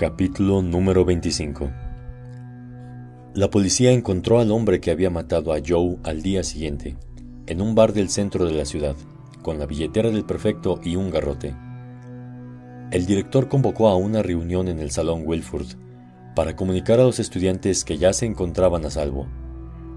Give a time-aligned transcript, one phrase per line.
[0.00, 1.70] Capítulo número 25
[3.34, 6.96] La policía encontró al hombre que había matado a Joe al día siguiente,
[7.46, 8.96] en un bar del centro de la ciudad,
[9.42, 11.54] con la billetera del prefecto y un garrote.
[12.90, 15.66] El director convocó a una reunión en el Salón Wilford
[16.34, 19.26] para comunicar a los estudiantes que ya se encontraban a salvo,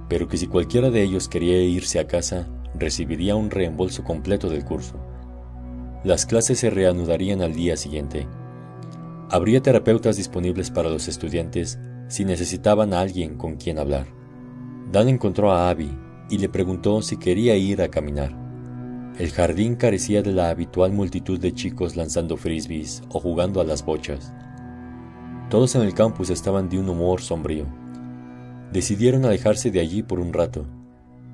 [0.10, 4.66] pero que si cualquiera de ellos quería irse a casa, recibiría un reembolso completo del
[4.66, 5.00] curso.
[6.04, 8.28] Las clases se reanudarían al día siguiente.
[9.34, 14.06] Habría terapeutas disponibles para los estudiantes si necesitaban a alguien con quien hablar.
[14.92, 15.90] Dan encontró a Abby
[16.30, 18.38] y le preguntó si quería ir a caminar.
[19.18, 23.84] El jardín carecía de la habitual multitud de chicos lanzando frisbees o jugando a las
[23.84, 24.32] bochas.
[25.50, 27.66] Todos en el campus estaban de un humor sombrío.
[28.72, 30.68] Decidieron alejarse de allí por un rato,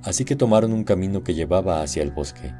[0.03, 2.53] así que tomaron un camino que llevaba hacia el bosque.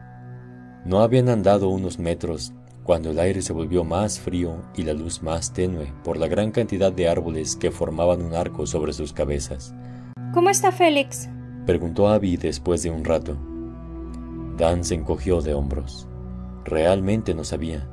[0.83, 2.53] No habían andado unos metros
[2.89, 6.49] cuando el aire se volvió más frío y la luz más tenue por la gran
[6.49, 9.75] cantidad de árboles que formaban un arco sobre sus cabezas.
[10.33, 11.29] ¿Cómo está Félix?
[11.67, 13.37] preguntó Abby después de un rato.
[14.57, 16.07] Dan se encogió de hombros.
[16.65, 17.87] Realmente no sabía.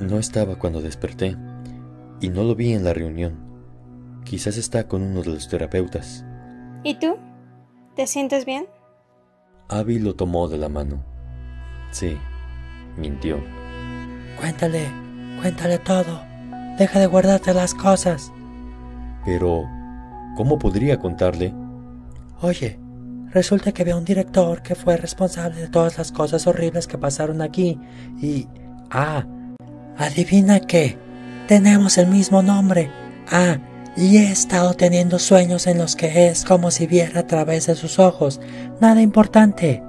[0.00, 1.36] No estaba cuando desperté
[2.20, 3.38] y no lo vi en la reunión.
[4.24, 6.24] Quizás está con uno de los terapeutas.
[6.82, 7.18] ¿Y tú?
[7.94, 8.66] ¿Te sientes bien?
[9.68, 11.04] Abby lo tomó de la mano.
[11.92, 12.18] Sí,
[12.96, 13.38] mintió.
[14.38, 14.86] Cuéntale,
[15.40, 16.22] cuéntale todo.
[16.78, 18.32] Deja de guardarte las cosas.
[19.24, 19.64] Pero,
[20.36, 21.54] ¿cómo podría contarle?
[22.40, 22.78] Oye,
[23.30, 27.42] resulta que había un director que fue responsable de todas las cosas horribles que pasaron
[27.42, 27.78] aquí
[28.20, 28.48] y...
[28.90, 29.24] Ah,
[29.96, 30.98] adivina qué.
[31.46, 32.90] Tenemos el mismo nombre.
[33.30, 33.58] Ah,
[33.96, 37.76] y he estado teniendo sueños en los que es como si viera a través de
[37.76, 38.40] sus ojos.
[38.80, 39.83] Nada importante.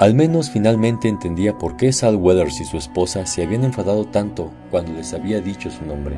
[0.00, 4.50] Al menos finalmente entendía por qué Sal Weathers y su esposa se habían enfadado tanto
[4.72, 6.16] cuando les había dicho su nombre.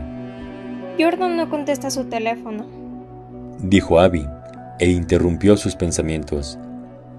[0.99, 2.65] Jordan no contesta su teléfono,
[3.59, 4.27] dijo Abby,
[4.79, 6.59] e interrumpió sus pensamientos.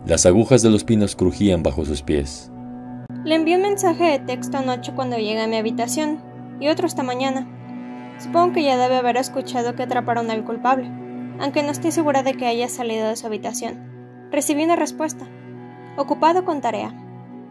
[0.07, 2.51] Las agujas de los pinos crujían bajo sus pies.
[3.23, 6.23] Le envié un mensaje de texto anoche cuando llegué a mi habitación,
[6.59, 7.47] y otro esta mañana.
[8.17, 10.89] Supongo que ya debe haber escuchado que atraparon al culpable,
[11.39, 14.27] aunque no estoy segura de que haya salido de su habitación.
[14.31, 15.27] Recibí una respuesta
[15.97, 16.93] ocupado con tarea.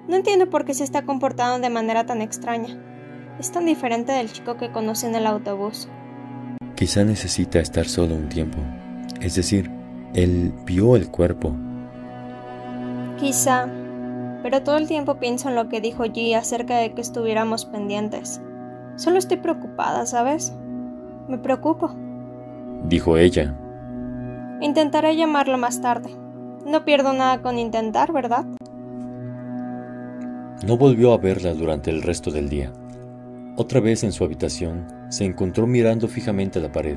[0.08, 2.76] No entiendo por qué se está comportando de manera tan extraña.
[3.38, 5.88] Es tan diferente del chico que conocí en el autobús.
[6.74, 8.58] Quizá necesita estar solo un tiempo.
[9.20, 9.70] Es decir,
[10.14, 11.54] él vio el cuerpo.
[13.18, 13.68] Quizá.
[14.42, 18.40] Pero todo el tiempo pienso en lo que dijo G acerca de que estuviéramos pendientes.
[18.96, 20.54] Solo estoy preocupada, ¿sabes?
[21.28, 21.90] Me preocupo.
[22.84, 23.54] Dijo ella.
[24.60, 26.10] Intentaré llamarlo más tarde.
[26.66, 28.44] No pierdo nada con intentar, ¿verdad?
[30.66, 32.72] No volvió a verla durante el resto del día.
[33.56, 36.97] Otra vez en su habitación, se encontró mirando fijamente a la pared,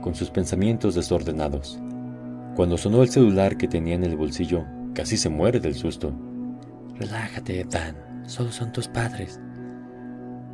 [0.00, 1.78] con sus pensamientos desordenados.
[2.56, 6.12] Cuando sonó el celular que tenía en el bolsillo, casi se muere del susto.
[6.98, 7.94] Relájate, Dan.
[8.26, 9.40] Solo son tus padres.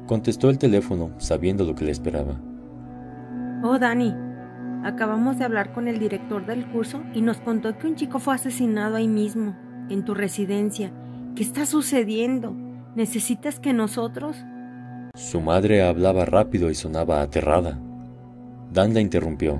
[0.06, 2.38] Contestó el teléfono, sabiendo lo que le esperaba.
[3.64, 4.14] Oh, Dani,
[4.84, 8.34] Acabamos de hablar con el director del curso y nos contó que un chico fue
[8.34, 9.56] asesinado ahí mismo,
[9.88, 10.92] en tu residencia.
[11.36, 12.52] ¿Qué está sucediendo?
[12.96, 14.36] ¿Necesitas que nosotros?
[15.14, 17.78] Su madre hablaba rápido y sonaba aterrada.
[18.72, 19.58] Dan la interrumpió.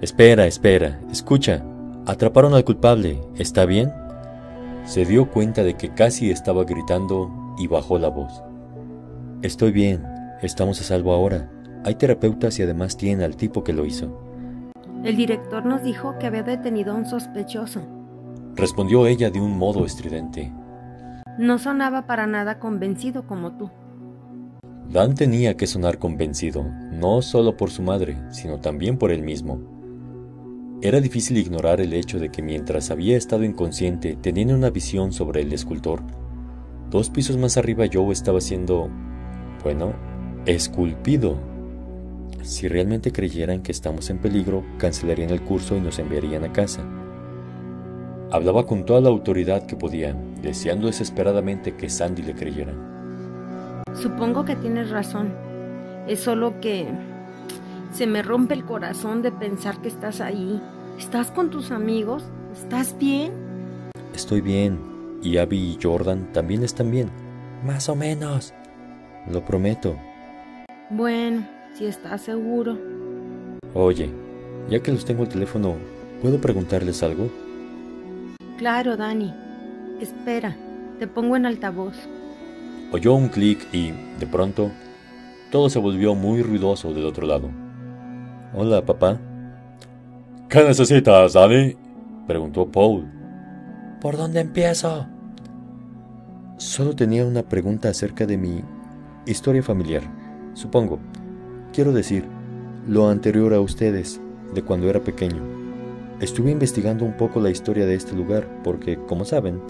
[0.00, 1.64] Espera, espera, escucha.
[2.06, 3.90] Atraparon al culpable, ¿está bien?
[4.84, 8.42] Se dio cuenta de que casi estaba gritando y bajó la voz.
[9.42, 10.04] Estoy bien,
[10.42, 11.50] estamos a salvo ahora.
[11.84, 14.18] Hay terapeutas y además tiene al tipo que lo hizo.
[15.04, 17.82] El director nos dijo que había detenido a un sospechoso.
[18.54, 20.50] Respondió ella de un modo estridente.
[21.38, 23.70] No sonaba para nada convencido como tú.
[24.88, 29.60] Dan tenía que sonar convencido, no solo por su madre, sino también por él mismo.
[30.80, 35.42] Era difícil ignorar el hecho de que mientras había estado inconsciente, teniendo una visión sobre
[35.42, 36.02] el escultor,
[36.88, 38.88] dos pisos más arriba Joe estaba siendo,
[39.62, 39.92] bueno,
[40.46, 41.53] esculpido
[42.44, 46.82] si realmente creyeran que estamos en peligro, cancelarían el curso y nos enviarían a casa.
[48.30, 52.74] Hablaba con toda la autoridad que podía, deseando desesperadamente que Sandy le creyera.
[53.94, 55.32] Supongo que tienes razón.
[56.06, 56.86] Es solo que
[57.92, 60.60] se me rompe el corazón de pensar que estás ahí.
[60.98, 62.24] ¿Estás con tus amigos?
[62.52, 63.32] ¿Estás bien?
[64.14, 64.78] Estoy bien.
[65.22, 67.08] Y Abby y Jordan también están bien.
[67.64, 68.52] Más o menos.
[69.30, 69.96] Lo prometo.
[70.90, 72.78] Bueno, si estás seguro.
[73.74, 74.10] Oye,
[74.70, 75.74] ya que los tengo el teléfono,
[76.22, 77.28] ¿puedo preguntarles algo?
[78.58, 79.34] Claro, Dani.
[80.00, 80.56] Espera,
[80.98, 81.94] te pongo en altavoz.
[82.92, 83.90] Oyó un clic y,
[84.20, 84.70] de pronto,
[85.50, 87.50] todo se volvió muy ruidoso del otro lado.
[88.54, 89.18] Hola, papá.
[90.48, 91.76] ¿Qué necesitas, Danny?
[92.26, 93.10] preguntó Paul.
[94.00, 95.06] ¿Por dónde empiezo?
[96.56, 98.62] Solo tenía una pregunta acerca de mi
[99.26, 100.02] historia familiar,
[100.54, 101.00] supongo.
[101.74, 102.24] Quiero decir,
[102.86, 104.20] lo anterior a ustedes,
[104.54, 105.42] de cuando era pequeño.
[106.20, 109.60] Estuve investigando un poco la historia de este lugar porque, como saben,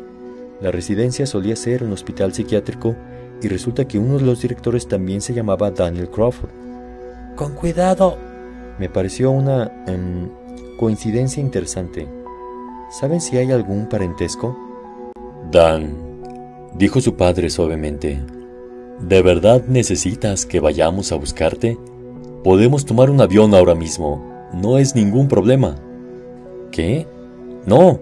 [0.61, 2.95] la residencia solía ser un hospital psiquiátrico
[3.41, 6.51] y resulta que uno de los directores también se llamaba Daniel Crawford.
[7.37, 8.19] Con cuidado.
[8.79, 10.29] Me pareció una em,
[10.77, 12.07] coincidencia interesante.
[12.91, 14.55] ¿Saben si hay algún parentesco?
[15.51, 15.95] Dan,
[16.77, 18.21] dijo su padre suavemente,
[19.01, 21.79] ¿de verdad necesitas que vayamos a buscarte?
[22.45, 24.23] Podemos tomar un avión ahora mismo.
[24.53, 25.77] No es ningún problema.
[26.71, 27.07] ¿Qué?
[27.65, 27.99] No.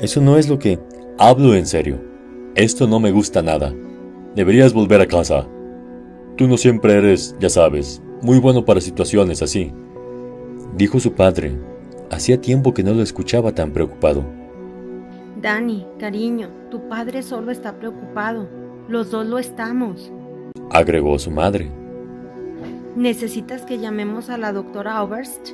[0.00, 0.78] Eso no es lo que...
[1.18, 2.00] Hablo en serio.
[2.54, 3.74] Esto no me gusta nada.
[4.34, 5.46] Deberías volver a casa.
[6.38, 9.70] Tú no siempre eres, ya sabes, muy bueno para situaciones así.
[10.74, 11.58] Dijo su padre.
[12.10, 14.24] Hacía tiempo que no lo escuchaba tan preocupado.
[15.42, 18.48] Dani, cariño, tu padre solo está preocupado.
[18.88, 20.10] Los dos lo estamos.
[20.70, 21.70] Agregó su madre.
[22.96, 25.50] ¿Necesitas que llamemos a la doctora Oberst?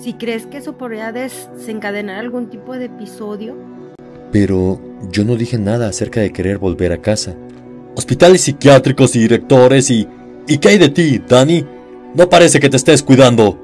[0.00, 3.54] Si crees que eso podría desencadenar algún tipo de episodio.
[4.32, 4.80] Pero
[5.10, 7.36] yo no dije nada acerca de querer volver a casa.
[7.94, 10.08] Hospitales psiquiátricos y directores y...
[10.46, 11.62] ¿Y qué hay de ti, Danny?
[12.14, 13.58] No parece que te estés cuidando.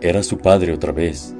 [0.00, 1.34] Era su padre otra vez,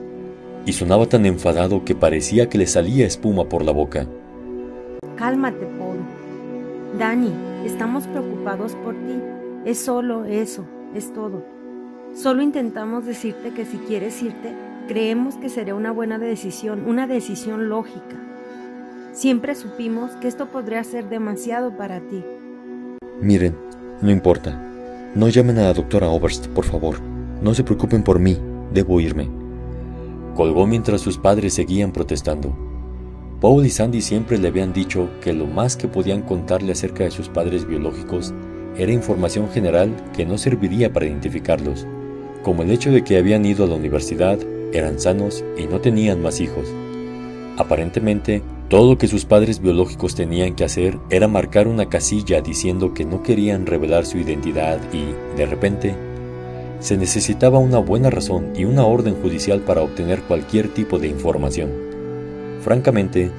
[0.67, 4.07] y sonaba tan enfadado que parecía que le salía espuma por la boca.
[5.17, 6.01] Cálmate, Paul.
[6.99, 7.33] Danny,
[7.65, 9.19] estamos preocupados por ti.
[9.65, 11.45] Es solo eso, es todo.
[12.15, 14.55] Solo intentamos decirte que si quieres irte,
[14.89, 18.17] creemos que sería una buena decisión, una decisión lógica.
[19.13, 22.25] Siempre supimos que esto podría ser demasiado para ti.
[23.21, 23.57] Miren,
[24.01, 24.61] no importa.
[25.15, 27.01] No llamen a la doctora Oberst, por favor.
[27.43, 28.39] No se preocupen por mí.
[28.73, 29.29] Debo irme.
[30.35, 32.57] Colgó mientras sus padres seguían protestando.
[33.41, 37.11] Paul y Sandy siempre le habían dicho que lo más que podían contarle acerca de
[37.11, 38.35] sus padres biológicos
[38.77, 41.87] era información general que no serviría para identificarlos,
[42.43, 44.39] como el hecho de que habían ido a la universidad,
[44.73, 46.67] eran sanos y no tenían más hijos.
[47.59, 52.95] Aparentemente, todo lo que sus padres biológicos tenían que hacer era marcar una casilla diciendo
[52.95, 55.95] que no querían revelar su identidad y, de repente,
[56.79, 61.71] se necesitaba una buena razón y una orden judicial para obtener cualquier tipo de información.
[62.63, 63.31] Francamente,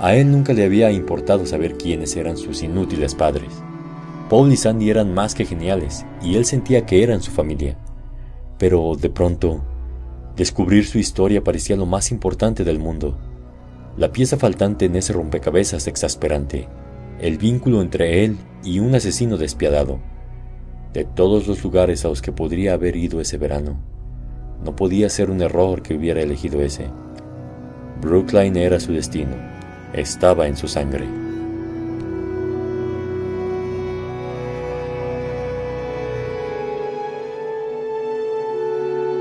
[0.00, 3.62] a él nunca le había importado saber quiénes eran sus inútiles padres.
[4.28, 7.78] Paul y Sandy eran más que geniales y él sentía que eran su familia.
[8.58, 9.62] Pero de pronto,
[10.36, 13.16] descubrir su historia parecía lo más importante del mundo.
[13.96, 16.68] La pieza faltante en ese rompecabezas exasperante,
[17.20, 19.98] el vínculo entre él y un asesino despiadado
[20.92, 23.78] de todos los lugares a los que podría haber ido ese verano.
[24.64, 26.86] No podía ser un error que hubiera elegido ese.
[28.00, 29.36] Brookline era su destino,
[29.92, 31.27] estaba en su sangre.